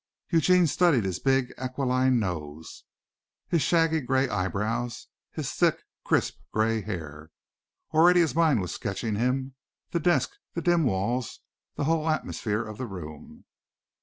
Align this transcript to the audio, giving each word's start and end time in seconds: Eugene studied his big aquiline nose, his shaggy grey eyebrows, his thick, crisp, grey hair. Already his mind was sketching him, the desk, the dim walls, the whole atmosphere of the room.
Eugene 0.31 0.65
studied 0.65 1.03
his 1.05 1.19
big 1.19 1.53
aquiline 1.59 2.17
nose, 2.19 2.85
his 3.47 3.61
shaggy 3.61 4.01
grey 4.01 4.27
eyebrows, 4.27 5.05
his 5.31 5.53
thick, 5.53 5.83
crisp, 6.03 6.39
grey 6.51 6.81
hair. 6.81 7.29
Already 7.93 8.21
his 8.21 8.33
mind 8.33 8.61
was 8.61 8.73
sketching 8.73 9.13
him, 9.13 9.53
the 9.91 9.99
desk, 9.99 10.31
the 10.55 10.61
dim 10.63 10.85
walls, 10.85 11.41
the 11.75 11.83
whole 11.83 12.09
atmosphere 12.09 12.63
of 12.63 12.79
the 12.79 12.87
room. 12.87 13.45